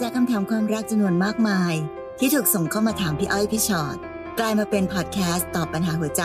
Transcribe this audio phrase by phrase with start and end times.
[0.00, 1.74] จากคำถามความรักจำนวนมากมาย
[2.18, 3.96] ที่ถูกส่งเข้ามาถามพี่อ้อยพี่ชอ็อต
[4.38, 6.22] กลายมาเป็นพอดแคสต์ตอบปัญหาหัวใจ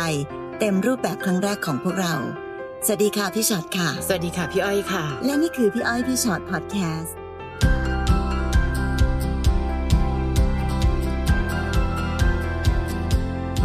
[0.59, 2.15] เต็มรูปแบบครั้งแรกของพวกเรา
[2.85, 7.15] สวัสดีค่ะพี่ชอ็อตค่ะ สวัสดีค่ะพี่อ้อยค่ะ และนี่คือพี่อ้อยพี่ชอ็อตพอดแคสต์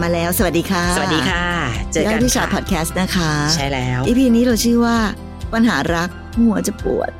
[0.02, 1.44] มาแล้วสวัสดีค่ะ สวัสดีค่ะ
[1.92, 4.96] เจอพี่อ้กัอนยพี่ชอ็อตค่ะพอดแคสต์นะคะ ใช่แล้ว EP นี้เราชื่อว่า
[5.54, 7.10] ปัญหารัก หัวจะปวด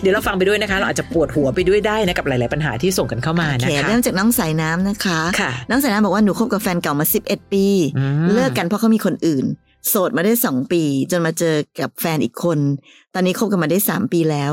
[0.00, 7.66] เดี๋ยวเราฟังไปด้วยนะคะ เราอาจจะปวดหัวไปด้วยได้นะกับหลาย ๆ ปัญหาที่ส่งกันเข้ามาโอนะเคคะเริ่มจากน้องสายน้ำนะคะค่ะน้องสายน้ำบอกว่าหนูคบกับแฟนเก่ามา 11 ปี
[7.98, 9.44] อืมเลิกกันเพราะเขามีคนอื่น
[9.88, 12.58] โสดมาได้2ปี จนมาเจอกับแฟนอีกคน
[13.14, 14.52] ตอนนี้คบกันมาได้3ปีแล้ว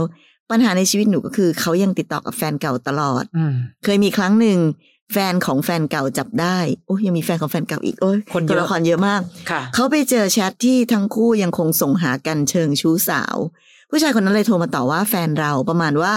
[0.51, 4.57] ปัญหาในชีวิตหนูก็คือเขายังติดต่อกับแฟนเก่าตลอดอืมเคยมีครั้งหนึ่ง
[5.13, 9.21] แฟนของแฟนเก่าจับได้ โอ้ยยังมีแฟนของแฟนเก่าอีกโอ้ยคนเยอะตัวละครเยอะมาก
[9.51, 13.35] ค่ะเขาไปเจอแชทที่ทั้งคู่ยังคงส่งหากันเชิงชู้สาว
[13.89, 16.13] ผู้ชายคนนั้นเลยโทรมาต่อว่าแฟนเราประมาณว่า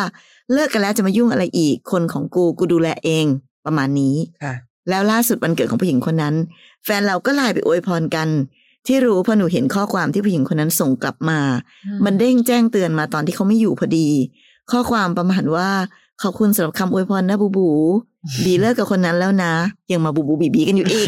[0.53, 3.27] เลิกกันแล้วจะมายุ่งอะไรอีก คนของกูกูดูแลเอง
[3.67, 4.55] ประมาณนี้ค่ะ
[4.89, 6.35] แล้วล่าสุดวันเกิดของผู้หญิงคนนั้น
[6.85, 8.29] แฟนเราก็ไลน์ไปอวยพรกัน
[8.87, 11.41] ที่รู้เพราะหนูเห็นข้อความที่ผู้หญิงคนนั้นส่งกลับมา
[12.05, 14.09] มันเด้งแจ้งเตือนมาตอนที่เขาไม่อยู่พอดี
[14.71, 15.71] ข้อความประมาณว่า
[16.23, 17.69] ขอบคุณสำหรับคำอวยพรนะบูบู
[18.45, 19.53] บีเลิกกับคนนั้นแล้วนะ
[19.93, 21.07] ยังมาบูบูบีบีกันอยู่อีก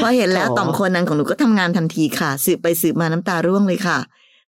[0.00, 3.98] พอเห็นแล้วโถต่อมคนนั้นของหนูก็ทำงานทันทีค่ะ สืบไปสืบมาน้ำตาร่วงเลยค่ะ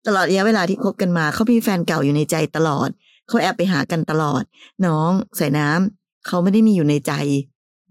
[0.06, 2.88] ตลอดระยะเวลาที่คบกันมาเขามีแฟนเก่าอยู่ในใจตลอด
[3.28, 4.42] เขาแอบไปหากันตลอด
[4.86, 7.12] น้องใส่น้ำเขาไม่ได้มีอยู่ในใจ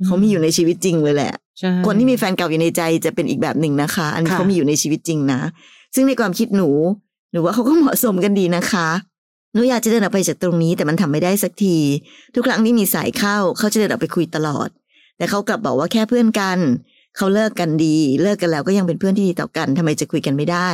[0.06, 5.39] เขามีอยู่ในชีวิตจริงเลยแหละใช่คนที่มีแฟนเก่าอยู่ในใจจะเป็นอีกแบบหนึ่งนะคะ อันนี้ค่ะเขามีอยู่ในชีวิตจริงนะ
[5.95, 6.69] ซึ่งในความคิดหนู
[7.31, 8.88] หนูว่าเขาก็เหมาะสมกันดีนะคะ
[9.54, 11.78] หนูอยากจะเดินออกไปจากตรงนี้ แต่มันทำไม่ได้สักที
[12.36, 14.70] ทุกครั้งที่มีสายเข้าเขาจะเดินออกไปคุยตลอด
[15.18, 16.59] แต่เขากลับบอกว่าแค่เพื่อนกัน
[17.18, 20.70] เขาเลิกกันดี เลิกกันแล้วก็ยังเป็นเพื่อนที่ดีต่อกันทำไมจะคุยกันไม่ได้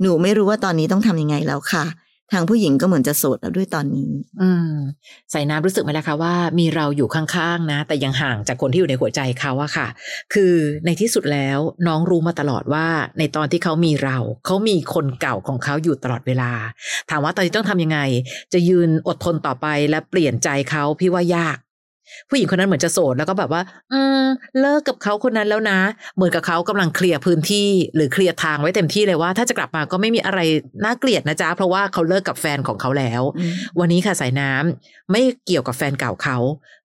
[0.00, 1.84] หนูไม่รู้ว่าตอนนี้ต้องทำยังไงแล้วค่ะ
[2.32, 4.74] ทางผู้หญิงก็เหมือนจะโสดแล้วด้วยตอนนี้ อืม
[5.30, 9.88] ใส่น้ำรู้สึกไหมล่ะคะว่ามีเราอยู่ข้างๆนะ แต่ยังห่างจากคนที่อยู่ในหัวใจเขาอะค่ะ
[10.34, 10.54] คือ
[10.86, 12.86] ในที่สุดแล้วน้องรู้มาตลอดว่า
[13.18, 16.52] ในตอนที่เขามีเราเขามีคนเก่าของเขาอยู่ตลอดเวลา
[17.10, 17.98] ถามว่าตอนนี้ต้องทำยังไง
[18.52, 21.58] จะยืนอดทนต่อไปและเปลี่ยนใจเขาพี่ว่ายาก
[22.28, 23.62] ผู้หญิงคนนั้นเหมือนจะโสดแล้วก็แบบว่า
[23.92, 24.24] อืม
[24.60, 25.78] เลิกกับเขาคนนั้นแล้วนะ
[26.16, 30.40] เหมือนกับเขากำลังเคลียร์พื้นที่ หรือเคลียร์ทางไว้เต็มที่เลยว่า ถ้าจะกลับมาก็ไม่มีอะไร
[30.84, 33.22] น่าเกลียดนะจ๊ะเพราะว่าเขาเลิกกับแฟนของเขาแล้ว
[33.80, 36.36] วันนี้ค่ะสายน้ำไม่เกี่ยวกับแฟนเก่าเขา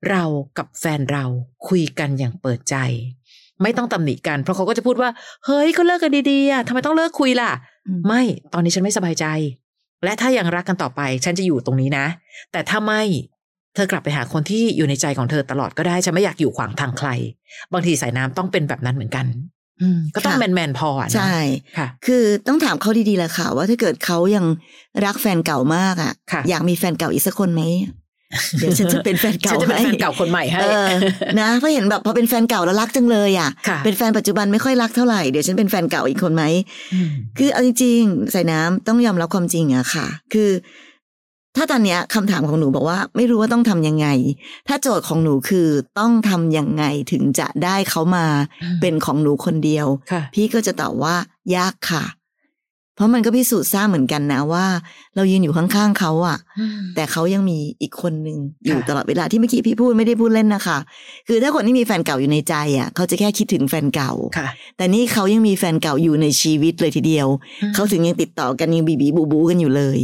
[0.10, 0.24] เรา
[0.58, 1.26] กับแฟนเรา
[1.68, 2.76] คุยกันอย่างเปิดใจ
[3.64, 5.10] ไม่ต้องตำหนิกันเพราะเขาก็จะพูดว่า
[5.46, 7.52] เฮ้ยก็เลิกกันดีๆอะทำไมต้องเลิกคุยล่ะ
[7.88, 8.22] อืมไม่
[8.54, 9.26] ตอนนี้ฉันไม่สบายใจ
[10.04, 12.06] และถ้ายังรักกันต่อไป ฉันจะอยู่ตรงนี้นะ
[12.52, 13.02] แต่ถ้าไม่
[13.78, 17.10] เธอกลับไปหาคนที่อยู่ในใจของเธอตลอดก็ได้ฉันไม่อยากอยู่ขวางทางใคร
[17.74, 19.26] บางทีสายน้ำต้องเป็นแบบนั้นเหมือนกัน
[19.82, 21.36] อืมก็ต้องค่ะแมนแมนๆพออะนะใช่
[21.78, 24.46] ค่ะ คือต้องถามเขาดีๆแหละค่ะ ว่าถ้าเกิดเขายัง
[25.06, 27.64] รักแฟนเก่ามากอะค่ะอยากมีแฟนเก่าอีกสักคนไหม
[28.60, 30.90] เดี๋ยวฉันจะเป็นแฟนเก่าฉันจะเป็นให้แฟนเก่าคนใหม่ให้เออ
[31.40, 36.44] นะเพราะเห็นแบบพอเป็นแฟนเก่าแล้วรักจังเลยอะค่ะ เป็นแฟนปัจจุบันไม่ค่อยรักเท่าไหร่เดี๋ยวฉันเป็นแฟนเก่าอีกคนไหม
[36.94, 40.50] อืมคือเอาจริงๆใส่น้ำต้องยอมรับความจริงอะค่ะ คือ
[41.57, 44.07] ถ้าตอนเนี้ยคำถามของหนูบอกว่า ไม่รู้ว่าต้องทำยังไง
[44.68, 45.68] ถ้าโจทย์ของหนูคือ
[46.00, 48.25] ต้องทำยังไงถึงจะได้เขามา
[48.63, 51.16] อืมเป็นของหนูคนเดียวค่ะพี่ก็จะตอบว่า
[51.56, 52.06] ยากค่ะ
[52.95, 54.66] เพราะมันก็พิสูจน์ทราบเหมือนกันนะว่า
[55.16, 56.38] เรายืนอยู่ข้างๆเขาอะ
[56.95, 60.78] แต่เขายังมีอีกคนหนึ่งอยู่ค่ะตลอดเวลาที่เมื่อกี้พี่พูดไม่ได้พูดเล่นนะคะ
[61.28, 64.47] คือถ้าคนที่มีแฟนเก่าอยู่ในใจอะเขาจะแค่คิดถึงแฟนเก่าค่ะ
[64.78, 67.28] แต่นี่เขายังมีแฟนเก่าอยู่ในชีวิตเลยทีเดียว
[67.75, 70.00] เขาถึงยังติดต่อกันยังบีบีบูบูกันอยู่เลย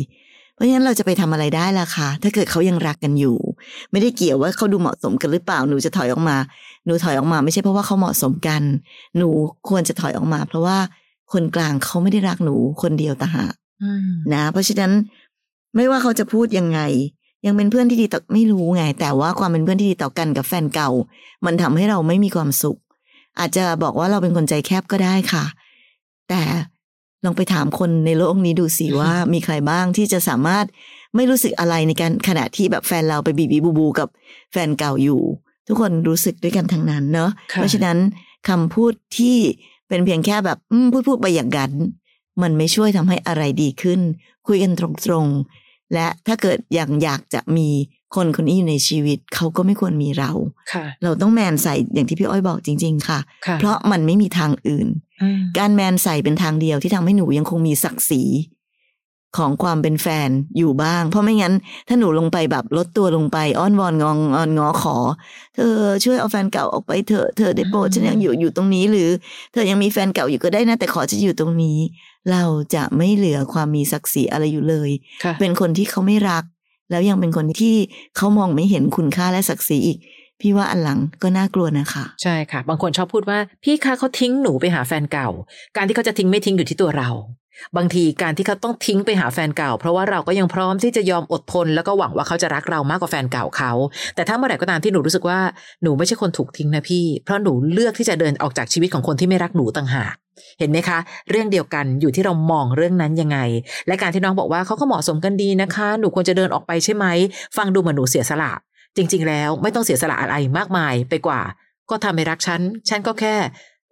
[0.54, 3.38] เพราะฉะนั้นเราจะไปทำอะไรได้ล่ะคะถ้าเกิดเขายังรักกันอยู่
[3.92, 6.38] ไม่ได้เกี่ยวว่าเขาดูเหมาะสมกันหรือเปล่าหนูจะถอยออกมา
[6.86, 8.62] หนูถอยออกมาไม่ใช่เพราะว่าเขาเหมาะสมกัน
[9.18, 9.30] หนู
[9.70, 10.78] ควรจะถอยออกมา เพราะว่า
[11.34, 13.54] คนกลางเขาไม่ได้รักหนูคนเดียวต่างหาก
[13.84, 14.92] อืมนะ เพราะฉะนั้น
[15.76, 16.80] ไม่ว่าเขาจะพูดยังไง
[17.46, 20.90] ยังเป็นเพื่อนที่ดีต่อไม่รู้ไง แต่ว่าความเป็นเพื่อนที่ดีต่อกันกับแฟนเก่า
[21.46, 22.80] มันทำให้เราไม่มีความสุข
[23.40, 25.46] อาจจะบอกว่าเราเป็นคนใจแคบก็ได้ค่ะ
[26.30, 26.42] แต่
[27.26, 30.66] ลองไปถามคนในโลกนี้ดูสิว่ามีใครบ้างที่จะสามารถ
[31.16, 34.08] ไม่รู้สึกอะไรในการขณะที่แบบแฟนเราไปบีบีบูบูกับ
[34.52, 35.22] แฟนเก่าอยู่
[35.68, 37.98] ทุกคนรู้สึกด้วยกันทั้งนั้นเนาะค่ะเพราะฉะนั้น
[38.50, 39.38] คำพูดที่
[39.88, 41.72] เป็นเพียงแค่แบบอืมพูดพูดไปอย่างนั้น
[42.42, 44.00] มันไม่ช่วยทำให้อะไรดีขึ้น
[44.48, 44.82] คุยกันต
[45.12, 47.70] รงๆ และถ้าเกิดยังอยากจะมี
[48.16, 50.32] คนคนนี้อยู่ในชีวิตเขาก็ไม่ควรมีเรา
[50.74, 55.13] ค่ะเราต้องแมนใส่อย่างที่พี่อ้อยบอกจริง ๆ ค่ะค่ะเพราะมันไม่มีทางอื่นอืม
[55.60, 58.24] การแมนใส่เป็นทางเดียวที่ทำให้หนูยังคงมีศักดิ์ศรี
[59.38, 61.54] ของความเป็นแฟนอยู่บ้าง เพราะไม่งั้น
[61.88, 64.96] ถ้าหนูลงไปแบบลดตัวลงไปอ้อนวอนงองออนงอขอ
[65.56, 65.74] เธอ
[66.04, 69.10] ช่วยเอาแฟนเก่าออกไปเถอะเธอได้โปรดฉันยังอยู่อยู่ตรงนี้ หรือ
[69.54, 71.78] เธอยังมีแฟนเก่าอยู่ก็ได้นะ แต่ขอจะอยู่ตรงนี้
[72.32, 72.44] เรา
[72.76, 74.90] จะไม่เหลือความมีศักดิ์ศรีอะไรอยู่เลย
[75.24, 76.44] ค่ะเป็นคนที่เขาไม่รัก
[76.92, 77.76] แล้วยังเป็นคนที่
[78.16, 79.98] เขามองไม่เห็นคุณค่าและศักดิ์ศรีอีก
[80.42, 85.30] พี่ว่าอันหลังก็น่ากลัวนะคะ ใช่ค่ะ บางคนชอบพูดว่า พี่คะเขาทิ้งหนูไปหาแฟนเก่า
[85.76, 87.10] การที่เขาจะทิ้งไม่ทิ้งอยู่ที่ตัวเรา
[87.78, 93.72] บางทีการที่เขาต้องทิ้งไปหาแฟนเก่า เพราะว่าเราก็ยังพร้อมที่จะยอมอดทน แล้วก็หวังว่าเขาจะรักเรามากกว่าแฟนเก่าเขา
[94.16, 95.40] แต่ถ้าเมื่อไหร่ก็ตามที่หนูรู้สึกว่า
[95.84, 100.14] หนูไม่ใช่คนถูกทิ้งนะพี่ เพราะหนูเลือกที่จะเดินออกจากชีวิตของคนที่ไม่รักหนูต่างหาก
[100.60, 101.00] เห็นไหมคะ
[101.30, 103.38] เรื่องเดียวกันอยู่ที่เรามองเรื่องนั้นยังไง
[103.88, 107.06] และการที่น้องบอกว่าเขาก็เหมาะสมกันดีนะคะ หนูควรจะเดินออกไปใช่ไหม
[107.58, 108.52] ฟังดูเหมือนหนูเสียสละ
[108.98, 111.42] จริง ๆ แล้วไม่ต้องเสียสละอะไรมากมายไปกว่า
[111.90, 113.36] ก็ทำให้รักฉัน ฉันก็แค่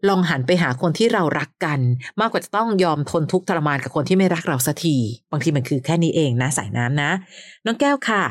[0.10, 1.80] ลองหันไปหาคนที่เรารักกัน
[2.20, 4.96] มากกว่าจะต้องยอมทนทุกข์ทรมานกับคนที่ไม่รักเราสักที
[5.32, 7.12] บางทีมันคือแค่นี้เองนะสายน้ำนะ
[7.66, 8.24] น้องแก้วค่ะ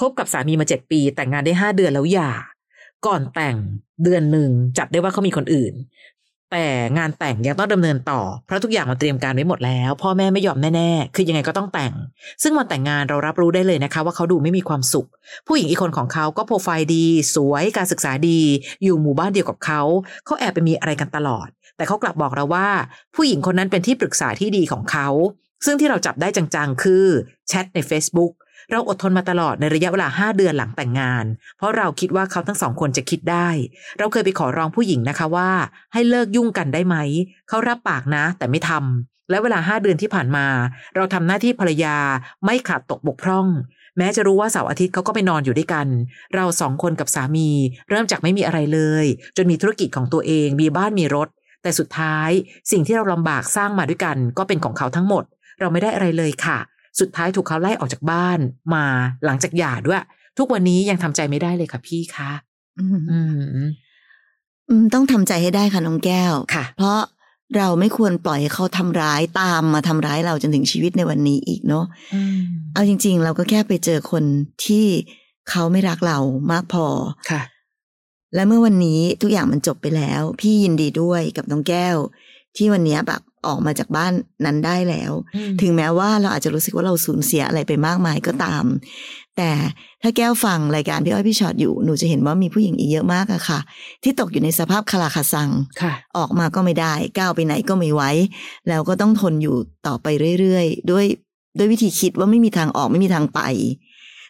[0.00, 2.32] คบกับสามีมาเจ็ดปี แต่งงานได้ห้าเดือนแล้วหย่า
[3.06, 3.56] ก่อนแต่ง
[4.02, 5.74] เดือนหนึ่งจับได้ว่าเขามีคนอื่น
[6.52, 6.66] แต่
[6.98, 11.94] งานแต่งยังต้องดำเนินต่อ เพราะทุกอย่างมันเตรียมการไว้หมดแล้ว พ่อแม่ไม่ยอมแน่ๆ คือยังไงก็ต้องแต่ง
[12.42, 15.08] ซึ่งวันแต่งงานเรารับรู้ได้เลยนะคะ ว่าเขาดูไม่มีความสุข
[15.46, 17.04] ผู้หญิงอีกคนของเขาก็โปรไฟล์ดี
[17.34, 18.40] สวยการศึกษาดี
[18.82, 19.82] อยู่หมู่บ้านเดียวกับเขา
[20.24, 22.68] เขาแอบไปมีอะไรกันตลอด แต่เขากลับบอกเราว่า
[23.14, 25.08] ผู้หญิงคนนั้นเป็นที่ปรึกษาที่ดีของเขา
[25.64, 27.04] ซึ่งที่เราจับได้จังๆ คือ
[27.48, 28.32] แชทใน Facebook
[28.70, 31.24] เราอดทนมาตลอดในระยะเวลา5เดือนหลังแต่งงาน
[31.56, 33.48] เพราะเราคิดว่าเขาทั้งสองคนจะคิดได้
[33.98, 35.50] เราเคยไปขอร้องผู้หญิงนะคะว่า
[35.92, 36.96] ให้เลิกยุ่งกันได้ไหม
[37.48, 40.46] เขารับปากนะ แต่ไม่ทำและเวลา5เดือนที่ผ่านมา
[40.96, 41.96] เราทำหน้าที่ภรรยา
[42.44, 43.46] ไม่ขาดตกบกพร่อง
[43.98, 45.86] แม้จะรู้ว่าเสาร์อาทิตย์เขาก็ไปนอนอยู่ด้วยกัน
[46.34, 47.48] เราสองคนกับสามี
[47.88, 49.04] เริ่มจากไม่มีอะไรเลย
[49.36, 51.28] จนมีธุรกิจของตัวเอง มีบ้านมีรถ
[51.62, 52.30] แต่สุดท้าย
[52.70, 55.24] สิ่งที่เราลำบากสร้างมาด้วยกัน ก็เป็นของเขาทั้งหมด
[55.60, 56.58] เราไม่ได้อะไรเลยค่ะ
[57.00, 58.38] สุดท้ายถูกเขาไล่ออกจากบ้าน
[58.74, 58.84] มา
[59.24, 60.02] หลังจากหย่าด้วย
[60.38, 62.30] ทุกวันนี้ยังทำใจไม่ได้เลยค่ะพี่คะ
[62.78, 63.68] อืมอืม
[64.68, 66.98] อืมต้องทำใจให้ได้ค่ะน้องแก้วค่ะ เพราะ
[67.56, 72.40] เราไม่ควรปล่อยให้เขาทำร้ายตามมาทำร้ายเราจนถึงชีวิตในวันนี้อีกเนาะอืม
[72.74, 74.24] เอาจริง ๆ เราก็แค่ไปเจอคน
[74.64, 74.86] ที่
[75.50, 76.18] เขาไม่รักเรา
[76.52, 76.86] มากพอ
[77.30, 77.42] ค่ะ
[78.34, 81.96] และเมื่อวันนี้ทุกอย่างมันจบไปแล้ว พี่ยินดีด้วยกับน้องแก้ว
[82.56, 84.12] ที่วันนี้แบบ ออกมาจากบ้าน
[84.44, 85.12] นั้นได้แล้ว
[85.60, 88.64] ถึงแม้ว่าเราอาจจะรู้สึกว่าเราสูญเสียอะไรไปมากมายก็ตาม
[89.36, 89.50] แต่
[90.02, 93.60] ถ้าแก้วฟังรายการพี่อ้อยพี่ชอตอยู่หนูจะเห็นว่ามีผู้หญิงอีกเยอะมากอะค่ะ
[94.02, 95.50] ที่ตกอยู่ในสภาพคาราคาซัง
[95.82, 98.02] ค่ะออกมาก็ไม่ได้ ก้าวไปไหนก็ไม่ไหว
[98.68, 99.56] แล้วก็ต้องทนอยู่
[99.86, 100.06] ต่อไป
[100.40, 101.06] เรื่อยๆ ด้วย
[101.58, 103.40] ด้วยวิธีคิดว่าไม่มีทางออกไม่มีทางไป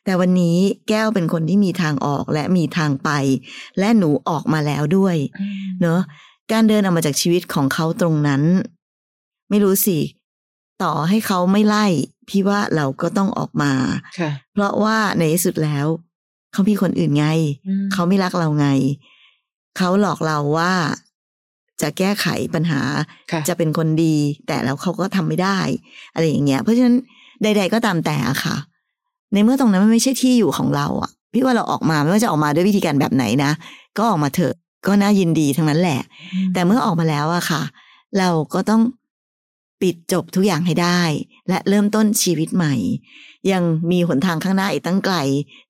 [0.04, 0.56] แต่วันนี้
[0.88, 3.10] แก้วเป็นคนที่มีทางออกและมีทางไป
[3.78, 5.16] และหนูออกมาแล้วด้วย
[5.80, 6.00] เนอะ
[6.52, 8.42] การเดินออกมาจากชีวิตของเขาตรงนั้น
[9.50, 9.98] ไม่รู้สิ
[10.82, 11.86] ต่อให้เขาไม่ไล่
[12.28, 13.72] พี่ว่าเราก็ต้องออกมา
[14.18, 15.86] ค่ะเพราะว่าในที่สุดแล้ว
[16.52, 17.26] เขามีคนอื่นไง
[17.92, 18.68] เขาไม่รักเราไง
[19.76, 20.72] เขาหลอกเราว่า
[21.82, 22.80] จะแก้ไขปัญหา
[23.32, 25.58] ค่ะจะเป็นคนดี แต่แล้วเขาก็ทำไม่ได้
[26.14, 26.96] อะไรอย่างเงี้ย เพราะฉะนั้น
[27.42, 28.56] ใด ๆ ก็ตามแต่อะค่ะ
[29.32, 33.52] ในเมื่อตรงนั้นมันไม่ใช่ที่อยู่ของเราอะพี่ว่าเราออกมาไม่ว่าจะออกมาด้วยวิธีการแบบไหนนะ
[33.96, 34.54] ก็ออกมาเถอะ
[34.86, 36.00] ก็น่ายินดีทั้งนั้นแหละ
[36.52, 37.62] แต่เมื่อออกมาแล้วอะค่ะ
[38.18, 38.80] เราก็ต้อง
[39.82, 41.02] ปิดจบทุกอย่างให้ได้
[41.48, 42.74] และเริ่มต้นชีวิตใหม่
[43.52, 45.16] ยังมีหนทางข้างหน้าอีกตั้งไกล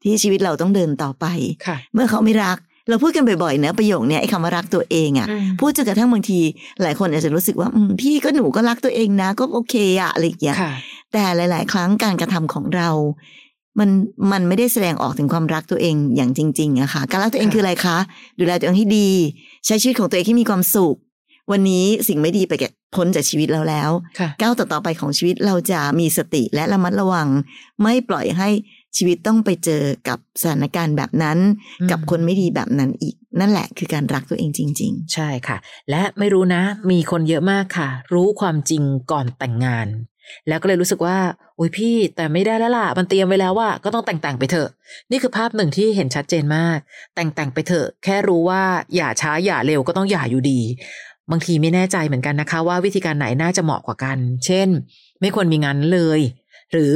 [0.03, 1.27] ที่ชีวิตเราต้องเดินต่อไป
[1.67, 2.59] ค่ะเมื่อเขาไม่รัก
[2.89, 6.41] เราพูดกันบ่อยๆเนะประโยคเนี้ยไอ้คำว่ารักตัวเองอะอืมพูดจนกระทั่งบางที
[6.83, 10.73] หลายคนอาจจะรู้สึกว่าอืมพี่ก็หนูก็รักตัวเองนะ ก็โอเคอะอะไรอย่างเงี้ยค่ะ
[11.13, 12.91] แต่หลาย ๆ ครั้งการกระทำของเรา
[13.79, 13.91] มัน
[14.33, 17.99] มันไม่ได้แสดงออกถึงความรักตัวเองอย่างจริงๆอะค่ะ การรักตัวเองค่ะคืออะไรคะ
[18.39, 19.11] ดูแลตัวเองให้ดี
[19.67, 20.97] ใช้ชีวิตของตัวเองที่มีความสุข
[21.51, 27.29] วันนี้สิ่งไม่ดีไปแก่พ้นจากชีวิตเราแล้วค่ะก้าวต่อๆไปของชีวิตเราจะมีสติและระมัดระวัง
[27.83, 28.49] ไม่ปล่อยให้
[28.97, 31.39] ชีวิตต้องไปเจอกับสถานการณ์แบบนั้น
[31.81, 35.57] อืมกับคนไม่ดีแบบนั้นอีก นั่นแหละคือการรักตัวเองจริงใช่ค่ะ
[35.91, 38.83] และไม่รู้นะ มีคนเยอะมากค่ะ รู้ความจริง
[39.13, 39.89] ก่อนแต่งงาน
[40.49, 41.19] แล้วก็เลยรู้สึกว่า
[41.57, 44.69] โอ้ยพี่แต่ไม่ได้แล้วล่ะ มันเตรียมไว้แล้วว่าก็ต้องแต่งแต่งๆไปเถอะ
[45.11, 46.79] นี่คือภาพหนึ่งที่เห็นชัดเจนมาก
[47.15, 48.63] แต่งแต่งๆไปเถอะ แค่รู้ว่า
[48.97, 50.61] อย่าช้าอย่าเร็วก็ต้องอย่าอยู่ดี
[51.31, 54.69] บางทีไม่แน่ใจเหมือนกันนะคะ ว่าวิธีการไหนน่าจะเหมาะกว่ากัน เช่น
[55.21, 56.21] ไม่ควรมีงานเลย
[56.73, 56.95] หรือ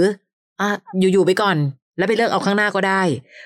[0.60, 0.68] อะ
[0.98, 1.56] อยู่ๆไปก่อน
[1.98, 3.02] แล้วไปเลิกเอาข้างหน้าก็ได้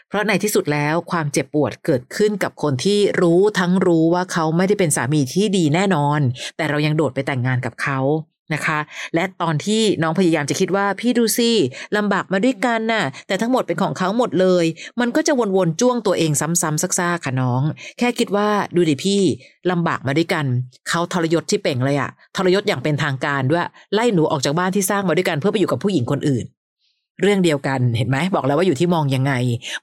[0.08, 6.20] เพราะในที่สุดแล้วความเจ็บปวดเกิดขึ้นกับคนที่รู้ทั้งรู้ว่าเขาไม่ได้เป็นสามีที่ดีแน่นอน
[6.56, 7.98] แต่เรายังโดดไปแต่งงานกับเขา
[8.54, 8.78] นะคะ
[9.14, 11.50] และตอนที่น้องพยายามจะคิดว่าพี่ดูสิ
[11.96, 14.64] ลำบากมาด้วยกันน่ะ แต่ทั้งหมดเป็นของเขาหมดเลย
[15.00, 17.62] มันก็จะวนๆจ้วงตัวเองซ้ำๆซักๆค่ะน้อง
[17.98, 19.22] แค่คิดว่าดูดิพี่
[19.70, 20.44] ลำบากมาด้วยกัน
[20.88, 26.44] เขาทรยศที่เป่งเลยอะทรยศอย่างเป็นทางการด้วยไล่หนูออกจากบ้านที่สร้างมาด้วยกันเพื่อไปอยู่กับผู้หญิงคนอื่น
[27.22, 29.32] เรื่องเดียวกันเห็นไหมบอกแล้วว่าอยู่ที่มองยังไง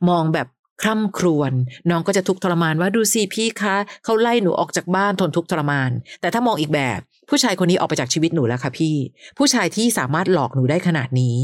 [0.09, 0.47] มองแบบ
[0.81, 1.51] คร่ำครวญ
[1.89, 5.89] น้องก็จะทุกข์ทรมานว่าดูสิพี่คะเขาไล่หนูออกจากบ้านทนทุกข์ทรมาน
[6.21, 6.99] แต่ถ้ามองอีกแบบ
[7.29, 8.95] ผู้ชายคนนี้ออกไปจากชีวิตหนูแล้วค่ะพี่
[9.38, 11.38] ผู้ชายที่สามารถหลอกหนูได้ขนาดนี้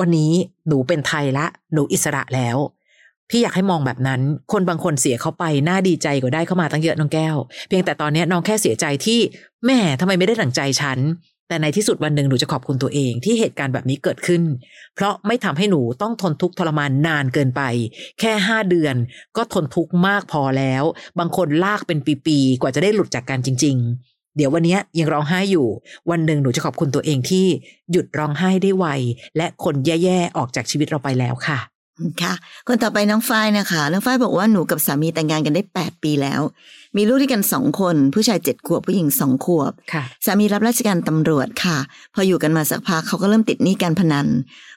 [0.00, 0.32] วันนี้
[0.68, 2.56] หนูเป็นไทยละ หนูอิสระแล้ว
[3.30, 4.20] พี่อยากให้มองแบบนั้น
[4.52, 7.36] คนบางคนเสียเขาไปน่าดีใจกว่าได้เข้ามาตั้งเยอะน้องแก้ว
[7.68, 9.20] เพียงแต่ตอนนี้น้องแค่เสียใจที่
[9.66, 10.98] แม่ทำไมไม่ได้ดั่งใจฉัน
[11.48, 14.42] แต่ในที่สุดวันหนึ่งหนูจะขอบคุณตัวเองที่เหตุการณ์แบบนี้เกิดขึ้น
[14.94, 17.62] เพราะไม่ทำให้หนูต้องทนทุกข์ทรมานนานเกินไป
[18.20, 18.94] แค่ห้าเดือน
[19.36, 20.82] ก็ทนทุกข์มากพอแล้ว
[21.18, 25.66] บางคนลากเป็นปีๆ กว่าจะได้หลุดจากกันจริงๆ เดี๋ยววันนี้ยังร้องไห้อยู่
[26.10, 27.46] วันหนึ่งหนูจะขอบคุณตัวเองที่
[27.92, 28.86] หยุดร้องไห้ได้ไว
[29.36, 31.60] และคนแย่ๆออกจากชีวิตเราไปแล้วค่ะ
[32.22, 32.34] ค่ะ
[32.68, 36.40] คนต่อไปน้องฝ้ายนะคะ น้องฝ้ายบอกว่าหนูกับสามีแต่งงานกันได้ 8 ปีแล้ว
[36.96, 41.78] มีลูกด้วยกันสองคน ผู้ชายเจ็ดขวบผู้หญิงสองขวบค่ะสามีรับราชการตำรวจค่ะ
[42.14, 44.26] พออยู่กันมาสักพักเขาก็เริ่มติดหนี้การพนัน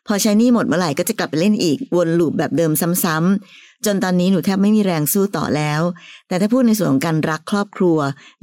[0.08, 2.72] พอใช้หนี้หมดเมื่อไหร่ก็จะกลับไปเล่นอีกวนลูปแบบเดิม
[3.04, 5.82] ซ้ำๆ จนตอนนี้หนูแทบไม่มีแรงสู้ต่อแล้ว
[6.28, 7.98] แต่ถ้าพูดในส่วนของการรักครอบครัว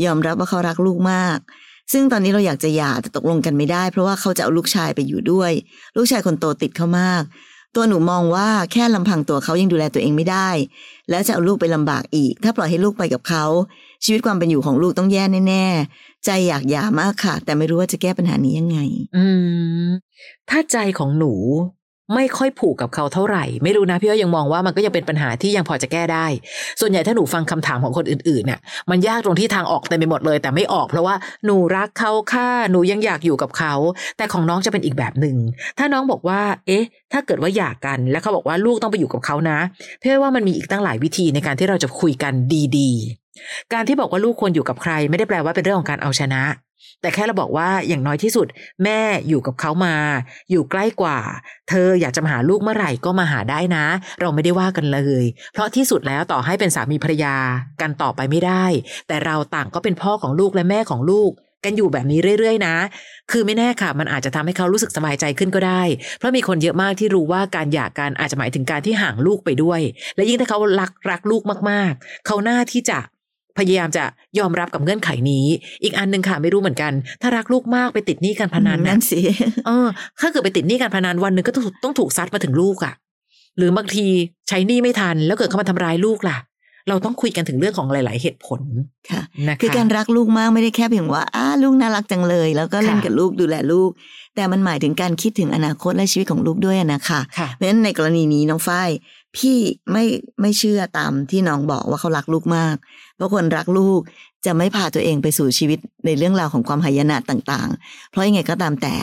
[0.05, 1.38] ยอมรับว่าเขารักลูกมาก
[1.93, 5.52] ซึ่งตอนนี้เราอยากจะหย่าแต่ตกลงกันไม่ได้ เพราะว่าเขาจะเอาลูกชายไปอยู่ด้วย
[5.97, 7.23] ลูกชายคนโตติดเขามาก
[7.75, 10.49] ตัวหนูมองว่าแค่ลำพังตัวเขายังดูแลตัวเองไม่ได้
[11.11, 13.45] แล้วจะเอาลูกไปลำบากอีก ถ้าปล่อยให้ลูกไปกับเขา
[14.05, 18.78] ชีวิตความเป็นอยู่ของลูกต้องแย่แน่ๆใจอยากหย่ามากค่ะ แต่ไม่รู้ว่าจะแก้ปัญหานี้ยังไง
[19.16, 19.26] อื
[19.87, 19.88] ม
[20.50, 21.33] ถ้าใจของหนู
[22.14, 26.26] ไม่ค่อยผูกกับเขาเท่าไหร่ ไม่รู้นะพี่ว่ายังมองว่ามันก็ยังเป็นปัญหาที่ยังพอจะแก้ได้
[26.80, 28.60] ส่วนใหญ่ถ้าหนูฟังคำถามของคนอื่นๆเนี่ย
[28.90, 33.75] มันยากตรงที่ทางออกเต็มไปหมดเลย แต่ไม่ออกเพราะว่าหนูรักเขาค่ะหนูยังอยากอยู่กับเขา
[34.16, 35.36] แต่ของน้องจะเป็นอีกแบบหนึ่ง
[35.78, 39.58] ถ้าน้องบอกว่า เอ๊ะ ถ้าเกิดว่าอยากกัน แล้วเขาบอกว่าลูกต้องไปอยู่กับเขานะ
[40.00, 42.32] พี่ว่ามันมีอีกตั้งหลายวิธีในการที่เราจะคุยกัน
[42.78, 46.42] ดีๆ การที่บอกว่าลูกควรอยู่กับใคร ไม่ได้แปลว่าเป็นเรื่องของการเอาชนะ
[47.00, 48.47] แต่แค่เราบอกว่าอย่างน้อยที่สุด
[48.85, 49.97] แม่อยู่กับเขามา
[50.50, 51.18] อยู่ใกล้กว่า
[51.68, 53.87] เธออยากจะมาหาลูกเมื่อไหร่ก็มาหาได้นะ
[54.21, 57.37] เราไม่ได้ว่ากันเลย เพราะที่สุดแล้วต่อให้เป็นสามีภรรยา
[57.80, 58.64] กันต่อไปไม่ได้
[59.09, 61.33] แต่เราต่างก็เป็นพ่อของลูกและแม่ของลูก
[61.64, 62.76] กันอยู่แบบนี้เรื่อยๆ นะ
[63.30, 65.83] คือไม่แน่ค่ะ มันอาจจะทำให้เขารู้สึกสบายใจขึ้นก็ได้
[66.18, 69.80] เพราะมีคนเยอะมากที่รู้ว่าการหย่ากันอาจจะหมายถึงการที่ห่างลูกไปด้วย
[70.16, 72.99] และยิ่งถ้าเขารักรักลูกมากๆ เขาหน้าที่จะ
[73.58, 74.04] พยายามจะ
[74.38, 75.46] ยอมรับกับเงื่อนไขนี้
[75.82, 79.20] อีกอันหนึ่งค่ะไม่รู้เหมือนกัน ถ้ารักลูกมากไปติดหนี้การพนันนั่นสิ
[79.66, 79.86] เออ
[80.20, 82.94] ถ้าเกิดไปติดหนี้การพนันวันหนึ่งก็ต้องต้องถูกซัดมาถึงลูกอะ่ะ
[83.58, 84.06] หรือบางที
[84.48, 86.38] ใช้หนี้ไม่ทัน แล้วเกิดเขามาทำร้ายลูกล่ะ
[86.88, 88.60] เราต้องคุยกันถึงเรื่องของหลาย ๆ เหตุผล
[89.10, 93.90] ค่ะนะคะคือการรักลูกมากไม่ได้แค่เพียงว่าอ้าลูกน่ารักจังเลย แล้วก็เล่นค่ะกับลูกดูแลลูก
[94.36, 98.90] แต่มันหมายถึงการคิดถึงอนาคตและชีวิตของลูกด้วยอะนะคะค่ะเพราะฉะนั้นในกรณีนี้น้องฝ้าย
[99.36, 99.58] พี่
[99.92, 100.04] ไม่
[100.40, 102.76] ไม่เชื่อตามที่น้องบอกว่าเขารักลูกมาก
[103.16, 104.00] เพราะคนรักลูก
[104.46, 108.94] จะไม่พาตัวเองไปสู่ชีวิตในเรื่องราวของความหายนะต่างๆ เพราะยังไงก็ตามแต่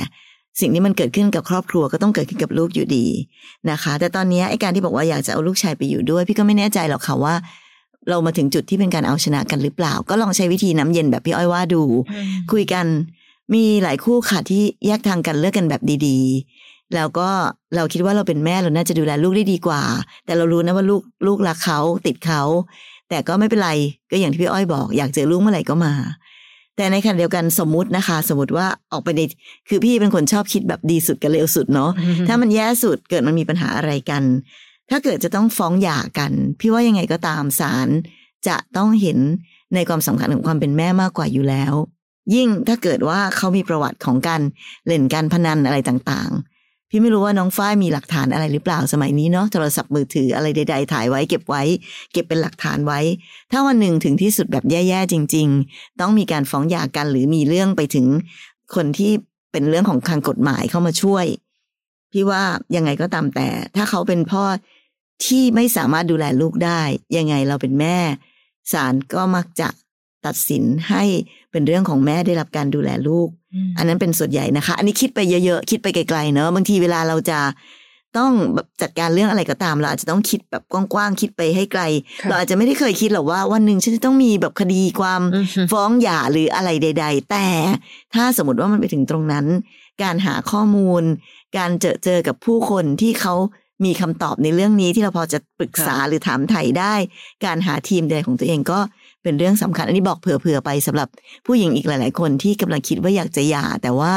[0.60, 3.05] สิ่งที่มันเกิดขึ้นกับครอบครัวก็ต้องเกิดขึ้นกับลูกอยู่ดี
[3.72, 7.36] นะคะ แต่ตอนนี้ไอ้การที่บอกว่าอยากจะเอาลูกชายไปอยู่ด้วย พี่ก็ไม่แน่ใจหรอกค่ะว่า
[8.10, 11.84] เรามาถึงจุดที่เป็นการเอาชนะกันหรือเปล่า ก็ลองใช้วิธีน้ำเย็นแบบพี่อ้อยว่าดู
[12.51, 12.86] คุยกัน
[13.53, 17.29] มีหลายคู่ค่ะที่แยกทางกันเลิกกันแบบดีๆ แล้วก็
[17.75, 19.82] เราคิดว่าเราเป็นแม่เราน่าจะดูแลลูกได้ดีกว่า
[20.25, 22.41] แต่เรารู้นะว่าลูกลูกรักเขาติดเขา
[23.10, 23.72] แต่ก็ไม่เป็นไร
[24.12, 25.93] ก็อย่างที่พี่อ้อยบอก อยากเจอลูกเมื่อไหร่ก็มา
[26.77, 29.22] แต่ในขณะเดียวกันสมมุตินะคะ สมมติว่าออกไปใน
[29.69, 31.91] คือพี่เป็นคนชอบคิดแบบดีสุดกับเลวสุดเนาะ
[32.27, 34.24] ถ้ามันแย่สุดเกิดมันมีปัญหาอะไรกัน
[34.89, 37.89] ถ้าเกิดจะต้องฟ้องหย่ากัน พี่ว่ายังไงก็ตามศาล
[38.48, 39.17] จะต้องเห็น
[39.75, 41.74] ในความสำคัญของความเป็นแม่มากกว่าอยู่แล้ว
[42.36, 44.41] ยิ่งถ้าเกิดว่าเขามีประวัติของการ
[44.88, 46.52] เล่นการพนันอะไรต่างๆ
[46.95, 51.63] พี่ไม่รู้ว่าน้องฝ้ายมีหลักฐานอะไรหรือเปล่าสมัยนี้เนาะโทรศัพท์มือถืออะไรใด ๆ ถ่ายไว้เก็บไว้
[52.13, 53.00] เก็บเป็นหลักฐานไว้
[53.51, 58.07] ถ้าวันหนึ่งถึงที่สุดแบบแย่ๆจริง ๆ ต้องมีการฟ้องหย่ากันหรือมีเรื่องไปถึง
[58.75, 59.12] คนที่
[59.51, 61.25] เป็นเรื่องของทางกฎหมายเข้ามาช่วย
[62.12, 62.41] พี่ว่า
[62.75, 64.43] ยังไงก็ตามแต่ ถ้าเขาเป็นพ่อ
[65.25, 66.81] ที่ไม่สามารถดูแลลูกได้
[67.17, 67.97] ยังไงเราเป็นแม่
[68.71, 69.69] ศาลก็มักจะ
[70.25, 71.03] ตัดสินให้
[71.53, 73.29] เป็นเรื่องของแม่ได้รับการดูแลลูก
[73.77, 77.39] อันนั้นเป็นส่วนใหญ่นะคะ อันนี้คิดไปเยอะๆ คิดไปไกลๆเนอะบางทีเวลาเราจะ
[78.17, 81.81] ต้องแบบจัดการเรื่องอะไรก็ตามเราอาจจะต้องคิดแบบกว้างๆคิดไปให้ไกล
[82.22, 87.45] ค่ะเราอาจจะไม่ได้เคยคิดหรอกว่าวันหนึ่งฉันจะต้องมีแบบคดีความอือฮึฟ้องหย่าหรืออะไรใด ๆ แต่
[88.13, 89.45] ถ้าสมมติว่ามันไปถึงตรงนั้น
[90.03, 91.03] การหาข้อมูล
[91.57, 93.36] การเจอเจอกับผู้คนที่เขา
[93.86, 96.93] มีคำตอบในเรื่องนี้ที่เราพอจะปรึกษาหรือถามไถ่ได้
[97.45, 98.79] การหาทีมใดของตัวเองก็
[99.24, 101.08] เป็นเรื่องสำคัญ อันนี้บอกเผื่อๆไปสำหรับ
[101.46, 104.13] ผู้หญิงอีกหลาย ๆ คนที่กำลังคิดว่าอยากจะหย่า แต่ว่า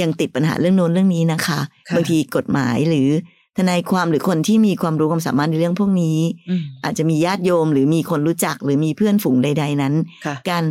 [0.00, 3.08] ยังติดปัญหาเรื่องโน้นเรื่องนี้นะคะค่ะบางทีกฎหมายหรือ
[3.56, 6.18] ทนายความหรือคนที่มีความรู้ความสามารถในเรื่องพวกนี้
[6.50, 9.94] อืมอาจจะมีญาติโยมหรือมีคนรู้จักหรือมีเพื่อนฝูงใด ๆ นั้น
[10.26, 10.64] ค่ะการ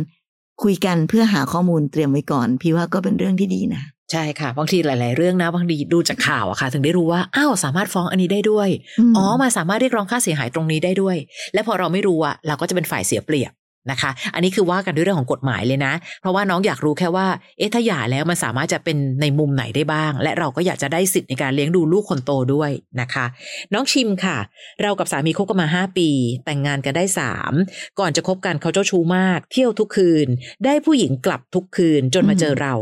[0.62, 8.68] คุยกันเพื่อหาข้อมูลเตรียมไว้ก่อน พี่ว่าก็เป็นเรื่องที่ดีนะใช่ค่ะบางทีหลาย ๆ เรื่องนะบางทีดูจากข่าวอะค่ะ ถึงได้รู้ว่าอ้าวสามารถฟ้องอันนี้ได้ด้วย
[9.12, 11.16] มอ๋อมาสามารถเรียกร้องค่าเสียหายตรงนี้ได้ด้วย
[11.54, 13.52] และพอเราไม่รู้อะเราก็จะเป็นฝ่ายเสียเปรียบ
[13.90, 17.26] นะคะ อันนี้คือว่ากันด้วยเรื่องของกฎหมายเลยนะ เพราะว่าน้องอยากรู้แค่ว่า
[17.58, 23.26] เอ๊ะถ้าหย่าแล้วมันสามารถจะเป็นในมุมไหนได้บ้าง และเราก็อยากจะได้สิทธิ์ในการเลี้ยงดูลูกคนโตด้วยนะคะ
[23.74, 24.38] น้องชิมค่ะ
[24.82, 26.08] เรากับสามีคบกันมา 5 ปี
[26.44, 27.04] แต่งงานกันได้
[27.52, 30.26] 3 ก่อนจะคบกันเขาเจ้าชู้มาก เที่ยวทุกคืน
[30.64, 32.74] ได้ผู้หญิงกลับทุกคืนจนมาเจอเรา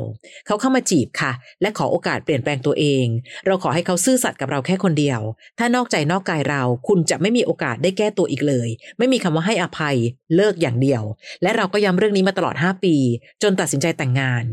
[0.47, 1.33] เขาเข้ามาจีบค่ะ
[1.63, 3.07] และขอโอกาสเปลี่ยนแปลงตัวเอง
[3.47, 5.21] เราขอให้เขาซื่อสัตย์กับเราแค่คนเดียว
[5.59, 8.69] ถ้านอกใจนอกกายเรา คุณจะไม่มีโอกาสได้แก้ตัวอีกเลย
[8.99, 9.97] ไม่มีคำว่าให้อภัย
[10.37, 10.94] เลิกอย่างเดียว
[11.43, 12.97] และเราก็ย้ำเรื่องนี้มาตลอด 5 ปี
[13.43, 14.45] จนตัดสินใจแต่งงาน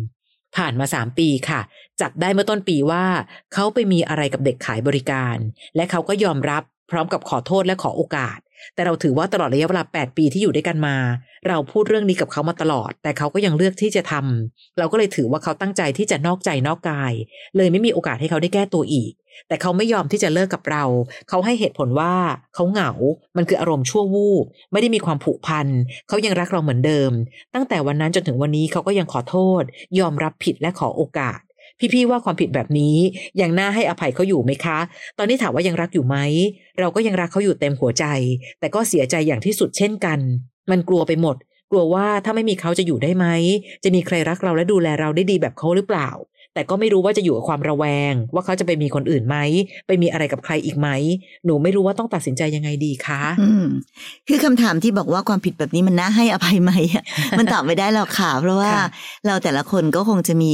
[0.55, 1.61] ผ่านมา 3 ปีค่ะ
[2.01, 3.05] จับได้เมื่อต้นปีว่า
[3.53, 5.37] เขาไปมีอะไรกับเด็กขายบริการ
[5.75, 8.39] และเขาก็ยอมรับพร้อมกับขอโทษและขอโอกาส
[8.75, 10.95] แต่เราถือว่าตลอดระยะเวลา 8 ปีที่อยู่ด้วยกันมา
[11.47, 17.13] เราพูดเรื่องนี้กับเขามาตลอด แต่เขาก็ยังเลือกที่จะทำเราก็เลยถือว่าเขาตั้งใจที่จะนอกใจนอกกาย
[17.57, 19.11] เลยไม่มีโอกาสให้เขาได้แก้ตัวอีก
[19.47, 20.83] แต่เขาไม่ยอมที่จะเลิกกับเรา
[21.29, 22.13] เขาให้เหตุผลว่า
[22.55, 22.91] เขาเหงา
[23.37, 25.67] มันคืออารมณ์ชั่ววูบไม่ได้มีความผูกพัน
[26.07, 27.11] เขายังรักเราเหมือนเดิม
[27.53, 29.63] ตั้งแต่วันนั้นจนถึงวันนี้เขาก็ยังขอโทษ
[29.99, 31.39] ยอมรับผิดและขอโอกาส
[31.93, 32.95] พี่ๆว่าความผิดแบบนี้
[33.41, 34.79] ยังน่าให้อภัยเขาอยู่ไหมคะ
[35.17, 36.17] ตอนนี้ถามว่ายังรักอยู่ไหม
[36.79, 38.05] เราก็ยังรักเขาอยู่เต็มหัวใจ
[38.59, 40.19] แต่ก็เสียใจอย่างที่สุดเช่นกัน
[40.71, 41.35] มันกลัวไปหมด
[41.71, 43.25] กลัวว่าถ้าไม่มีเขาจะอยู่ได้ไหม
[43.83, 46.09] จะมีใครรักเราและดูแลเราได้ดีแบบเขาหรือเปล่า
[46.53, 49.37] แต่ก็ไม่รู้ว่าจะอยู่กับความระแวง ว่าเขาจะไปมีคนอื่นไหม
[49.87, 50.87] ไปมีอะไรกับใครอีกไหม
[51.45, 53.65] หนูไม่รู้ว่าต้องตัดสินใจยังไงดีคะอืม
[54.27, 57.03] คือคำถามที่บอกว่าความผิดแบบนี้มันน่าให้อภัยไหมอะ
[57.39, 58.87] มันตอบไม่ได้หรอกค่ะ เพราะว่าค่ะ
[59.27, 60.53] เราแต่ละคนก็คงจะมี